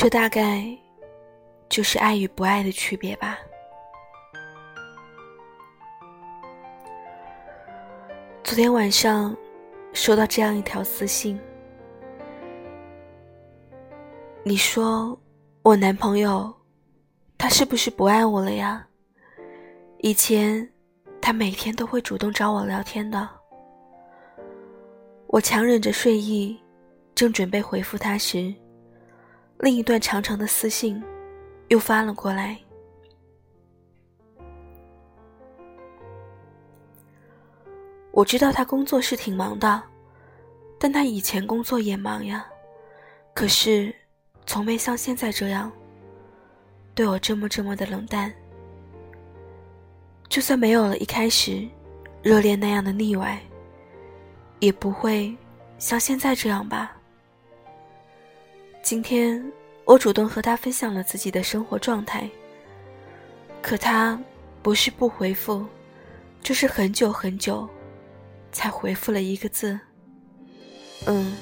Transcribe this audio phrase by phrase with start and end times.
[0.00, 0.64] 这大概
[1.68, 3.36] 就是爱与不爱的区别吧。
[8.44, 9.36] 昨天晚上
[9.92, 11.36] 收到这样一条私信，
[14.44, 15.18] 你说
[15.62, 16.54] 我男朋友
[17.36, 18.86] 他是不是不爱我了呀？
[19.98, 20.66] 以前
[21.20, 23.28] 他每天都会主动找我聊天的。
[25.26, 26.56] 我强忍着睡意，
[27.16, 28.54] 正准备回复他时，
[29.58, 31.02] 另一段长长的私信
[31.68, 32.56] 又发了过来。
[38.12, 39.82] 我知道他工作是挺忙的，
[40.78, 42.46] 但他以前工作也忙呀，
[43.34, 43.94] 可是
[44.46, 45.70] 从没像现在这样
[46.94, 48.32] 对我这么这么的冷淡。
[50.28, 51.66] 就算没有了一开始
[52.22, 53.40] 热恋那样的腻歪，
[54.60, 55.36] 也不会
[55.78, 56.97] 像现在这样吧。
[58.88, 59.44] 今天
[59.84, 62.26] 我主动和他分享了自己的生活状态，
[63.60, 64.18] 可他
[64.62, 65.66] 不是不回复，
[66.42, 67.68] 就是很久很久。
[68.50, 69.78] 才回复了一个字，
[71.04, 71.36] 嗯。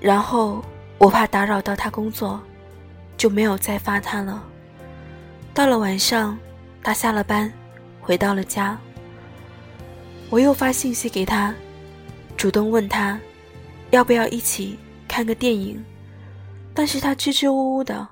[0.00, 0.62] 然后
[0.98, 2.38] 我怕打扰到他工作，
[3.16, 4.44] 就没有再发他了。
[5.54, 6.38] 到了晚上，
[6.82, 7.50] 他下了班，
[8.02, 8.78] 回到了家，
[10.28, 11.54] 我又发信息给他，
[12.36, 13.18] 主动问他，
[13.92, 14.78] 要不要一起
[15.16, 15.82] 看个电影，
[16.74, 18.06] 但是他支支吾吾的，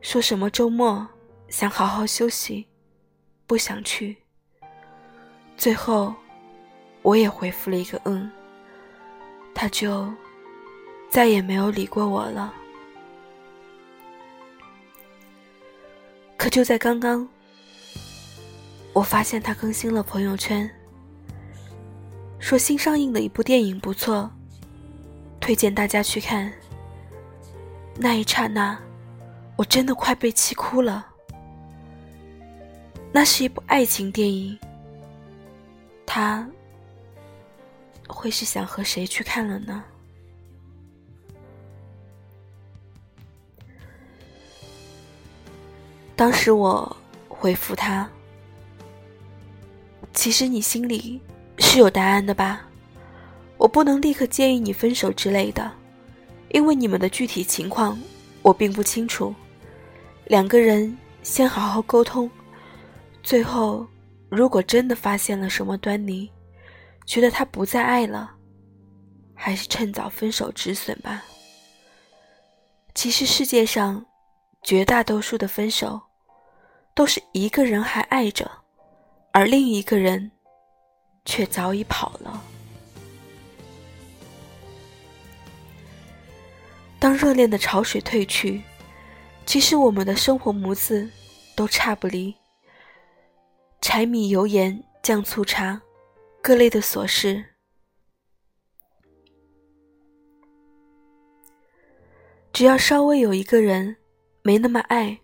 [0.00, 1.04] 说什么周末
[1.48, 2.64] 想好好休息，
[3.48, 4.16] 不想去。
[5.56, 6.14] 最后，
[7.02, 8.30] 我也回复了一个“嗯”，
[9.52, 10.08] 他就
[11.10, 12.54] 再也没有理过我了。
[16.36, 17.28] 可就在刚刚，
[18.92, 20.70] 我发现他更新了朋友圈，
[22.38, 24.30] 说新上映的一部电影不错，
[25.42, 26.50] 推荐大家去看。
[27.96, 28.78] 那一刹那，
[29.56, 31.04] 我真的快被气哭了。
[33.10, 34.56] 那是一部爱情电影。
[36.06, 36.46] 他
[38.06, 39.82] 会是想和谁去看了呢？
[46.14, 46.96] 当时我
[47.28, 48.08] 回复他
[50.14, 51.20] ：“其实你心里
[51.58, 52.68] 是有答案的吧？
[53.62, 55.70] 我不能立刻建议你分手之类的，
[56.48, 57.96] 因为你们的具体情况
[58.42, 59.32] 我并不清楚。
[60.24, 62.28] 两个人先好好沟通，
[63.22, 63.86] 最后。”
[64.32, 66.30] 如果真的发现了什么端倪，
[67.04, 68.32] 觉得他不再爱了，
[69.34, 71.22] 还是趁早分手止损吧。
[72.94, 74.06] 其实世界上
[74.62, 76.00] 绝大多数的分手，
[76.94, 78.50] 都是一个人还爱着，
[79.32, 80.30] 而另一个人
[81.26, 82.42] 却早已跑了。
[87.02, 88.62] 当热恋的潮水退去，
[89.44, 91.10] 其实我们的生活模子
[91.56, 92.32] 都差不离。
[93.80, 95.82] 柴米油盐酱醋茶，
[96.40, 97.44] 各类的琐事。
[102.52, 103.96] 只要稍微有一个人
[104.42, 105.18] 没那么爱，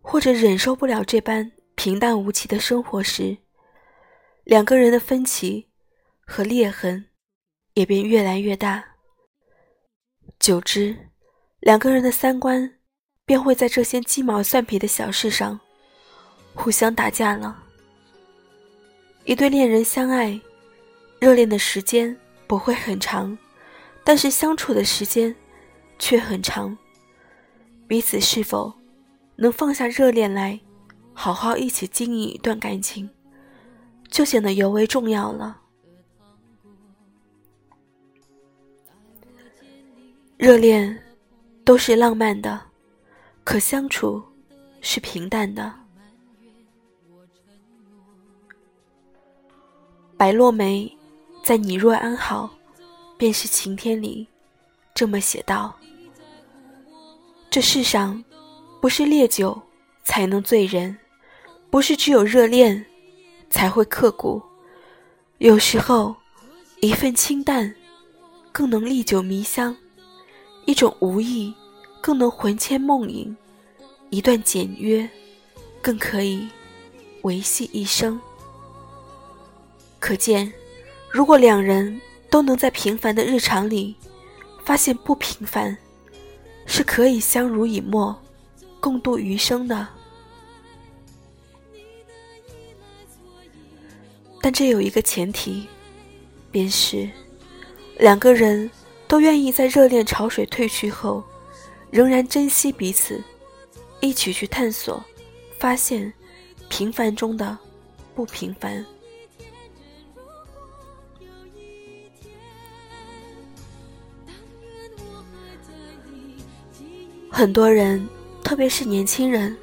[0.00, 3.36] 或者忍受不了这般平淡无奇的生活时，
[4.44, 5.68] 两个人的分歧
[6.24, 7.06] 和裂痕
[7.74, 8.89] 也便越来越大。
[10.40, 10.96] 久之，
[11.60, 12.78] 两个人的三观
[13.26, 15.60] 便会在这些鸡毛蒜皮的小事上
[16.54, 17.62] 互相打架了。
[19.26, 20.40] 一对恋人相爱，
[21.18, 23.36] 热恋的时间不会很长，
[24.02, 25.36] 但是相处的时间
[25.98, 26.76] 却很长。
[27.86, 28.72] 彼此是否
[29.36, 30.58] 能放下热恋来，
[31.12, 33.10] 好好一起经营一段感情，
[34.08, 35.59] 就显得尤为重要了。
[40.40, 40.98] 热恋
[41.66, 42.58] 都是浪漫的，
[43.44, 44.22] 可相处
[44.80, 45.70] 是平淡的。
[50.16, 50.90] 白落梅
[51.44, 52.48] 在《你若安好，
[53.18, 54.26] 便是晴天》里
[54.94, 55.78] 这么写道
[57.50, 58.24] ：“这世上
[58.80, 59.60] 不是烈酒
[60.04, 60.96] 才能醉人，
[61.68, 62.82] 不是只有热恋
[63.50, 64.42] 才会刻骨。
[65.36, 66.16] 有时候，
[66.80, 67.74] 一份清淡
[68.50, 69.76] 更能历久弥香，
[70.70, 71.52] 一种无意
[72.00, 73.36] 更能魂牵梦萦，
[74.08, 75.08] 一段简约
[75.82, 76.48] 更可以
[77.22, 78.20] 维系一生。”
[79.98, 80.50] 可见，
[81.10, 82.00] 如果两人
[82.30, 83.96] 都能在平凡的日常里
[84.64, 85.76] 发现不平凡，
[86.66, 88.16] 是可以相濡以沫、
[88.78, 89.88] 共度余生的。
[94.40, 95.66] 但这有一个前提，
[96.52, 97.10] 便是
[97.98, 98.70] 两个人
[99.10, 101.24] 都愿意在热恋潮水退去后，
[101.90, 103.20] 仍然珍惜彼此，
[103.98, 105.04] 一起去探索、
[105.58, 106.12] 发现
[106.68, 107.58] 平凡中的
[108.14, 108.86] 不平凡。
[117.28, 118.08] 很多人，
[118.44, 119.58] 特别是年轻人，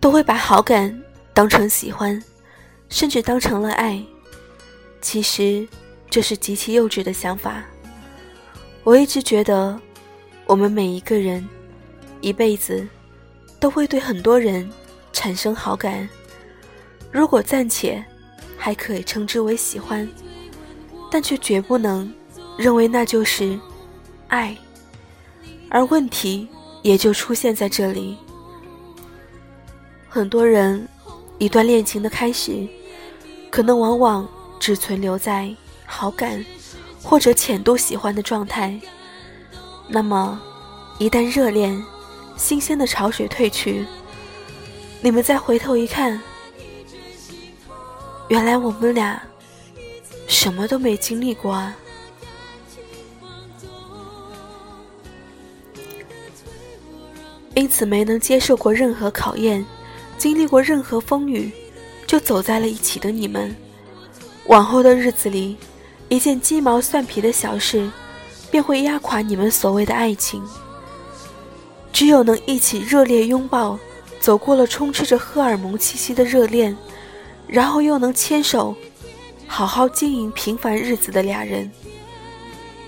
[0.00, 1.00] 都会把好感
[1.32, 2.20] 当成喜欢，
[2.88, 4.02] 甚至当成了爱。
[5.00, 5.64] 其实，
[6.10, 7.62] 这是极其幼稚的想法。
[8.88, 9.78] 我一直觉得，
[10.46, 11.46] 我们每一个人
[12.22, 12.88] 一辈子
[13.60, 14.66] 都会对很多人
[15.12, 16.08] 产生好感，
[17.12, 18.02] 如果暂且
[18.56, 20.08] 还可以称之为喜欢，
[21.10, 22.10] 但却绝不能
[22.56, 23.60] 认为那就是
[24.28, 24.56] 爱。
[25.68, 26.48] 而问题。
[26.82, 28.16] 也就出现在这里。
[30.08, 30.88] 很多人，
[31.36, 32.66] 一段恋情的开始，
[33.50, 34.26] 可能往往
[34.60, 35.52] 只存留在
[35.84, 36.42] 好感
[37.02, 38.78] 或者浅度喜欢的状态。
[39.86, 40.40] 那么，
[40.98, 41.82] 一旦热恋，
[42.36, 43.86] 新鲜的潮水退去，
[45.00, 46.20] 你们再回头一看，
[48.28, 49.22] 原来我们俩
[50.26, 51.74] 什么都没经历过啊。
[57.54, 59.64] 因此，没能接受过任何考验，
[60.16, 61.50] 经历过任何风雨，
[62.06, 63.56] 就走在了一起的你们，
[64.44, 65.56] 往后的日子里，
[66.08, 67.90] 一件鸡毛蒜皮的小事，
[68.50, 70.42] 便会压垮你们所谓的爱情。
[71.92, 73.78] 只有能一起热烈拥抱，
[74.20, 76.76] 走过了充斥着荷尔蒙气息的热恋，
[77.46, 78.74] 然后又能牵手，
[79.46, 81.70] 好好经营平凡日子的俩人，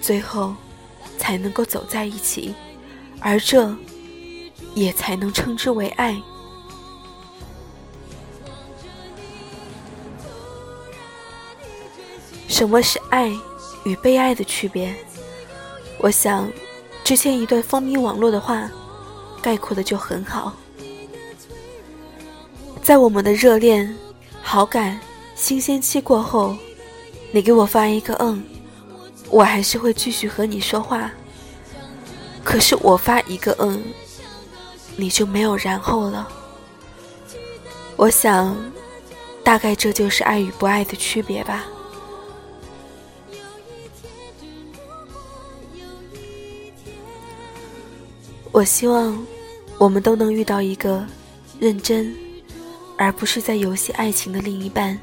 [0.01, 0.55] 最后，
[1.19, 2.55] 才能够走在一起，
[3.21, 3.75] 而这。
[4.73, 6.17] 也才能称之为爱。
[12.51, 13.33] 什么是爱
[13.85, 14.93] 与被爱的区别？
[15.99, 16.51] 我想，
[17.05, 18.69] 之前一段风靡网络的话，
[19.41, 20.53] 概括的就很好。
[22.83, 23.97] 在我们的热恋、
[24.43, 24.99] 好感、
[25.37, 26.57] 新鲜期过后，
[27.31, 28.43] 你给我发一个嗯，
[29.31, 31.09] 我还是会继续和你说话。
[32.43, 33.81] 可是我发一个嗯。
[34.97, 36.29] 你就没有然后了。
[37.97, 38.55] 我想，
[39.45, 41.65] 大概这就是爱与不爱的区别吧。
[48.61, 49.19] 我希望
[49.79, 51.03] 我们都能遇到一个
[51.59, 52.15] 认真，
[52.99, 55.01] 而不是在游戏爱情的另一半，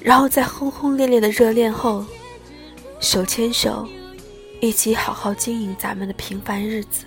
[0.00, 2.06] 然后在轰轰烈烈的热恋后，
[3.00, 3.88] 手牵手，
[4.60, 7.04] 一起好好经营咱们的平凡日子。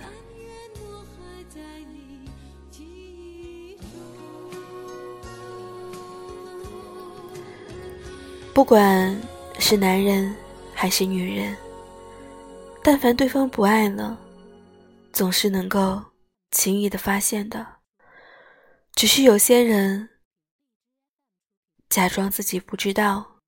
[8.52, 9.18] 不管
[9.58, 10.30] 是男人
[10.74, 11.56] 还是女人，
[12.82, 14.14] 但凡对方不爱了，
[15.18, 16.12] 总是能够
[16.52, 17.80] 轻易的发现的。
[18.92, 20.20] 只是有些人
[21.88, 23.40] 假装自己不知道，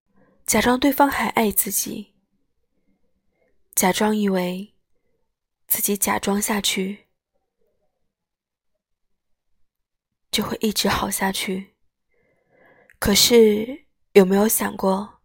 [0.44, 2.16] 假装对方还爱自己，
[3.76, 4.74] 假装以为
[5.68, 7.08] 自己假装下去
[10.32, 11.76] 就会一直好下去。
[12.98, 13.86] 可是。
[14.14, 15.22] 有没有想过，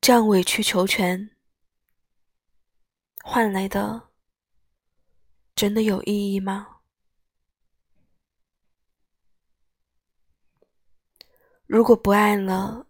[0.00, 1.36] 这样委曲求全
[3.24, 4.10] 换来的
[5.54, 6.80] 真的有意义吗？
[11.66, 12.86] 如果不爱了，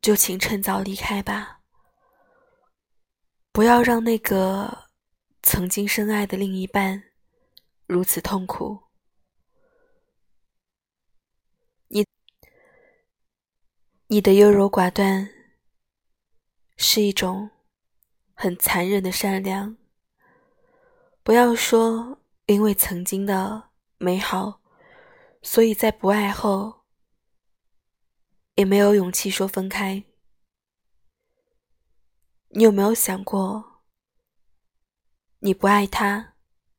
[0.00, 1.60] 就请趁早离开吧，
[3.52, 4.88] 不要让那个
[5.42, 7.02] 曾经深爱的另一半
[7.86, 8.82] 如此痛苦。
[11.88, 12.06] 你
[14.08, 15.28] 你的优柔寡断
[16.76, 17.50] 是一种
[18.34, 19.76] 很残忍的善良。
[21.30, 24.60] 不要说因为曾经的美好，
[25.42, 26.86] 所以在不爱后
[28.56, 30.02] 也没有勇气说分开。
[32.48, 33.84] 你有没有想过，
[35.38, 36.34] 你不爱他，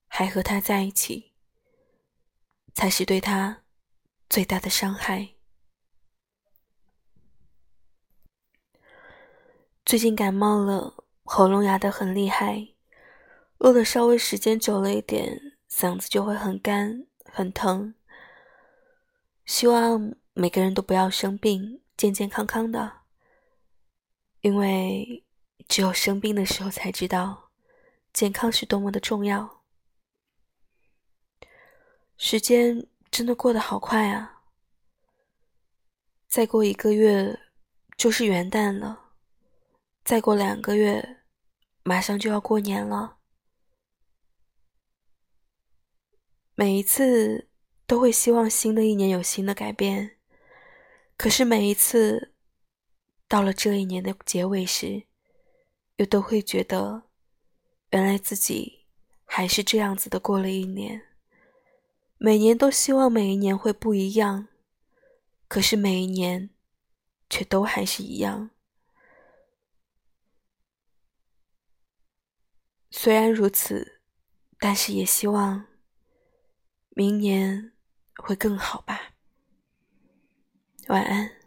[0.09, 1.31] 还和他在一起，
[2.73, 3.63] 才是对他
[4.27, 5.35] 最大的伤害？
[9.85, 12.70] 最近感冒了，喉咙哑得很厉害，
[13.61, 17.93] 录的稍微时间久了一点，嗓子就会很干很疼。
[19.45, 23.01] 希望每个人都不要生病，健健康康的，
[24.39, 25.23] 因为
[25.67, 27.51] 只有生病的时候才知道
[28.11, 29.61] 健康是多么的重要。
[32.17, 34.41] 时间真的过得好快啊，
[36.27, 37.39] 再过一个月
[37.95, 39.11] 就是元旦了。
[40.03, 41.19] 再过两个月，
[41.83, 43.19] 马上就要过年了，
[46.61, 47.49] 每一次
[47.87, 50.19] 都会希望新的一年有新的改变，
[51.17, 52.35] 可是每一次
[53.27, 55.07] 到了这一年的结尾时，
[55.95, 57.09] 又都会觉得，
[57.89, 58.85] 原来自己
[59.25, 61.07] 还是这样子的过了一年。
[62.19, 64.47] 每年都希望每一年会不一样，
[65.47, 66.51] 可是每一年
[67.27, 68.51] 却都还是一样。
[72.91, 73.99] 虽然如此，
[74.59, 75.65] 但是也希望
[76.93, 77.71] 明年
[78.17, 79.13] 会更好吧。
[80.87, 81.40] 晚安。